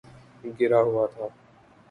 [0.57, 1.25] گرا ہوا تھا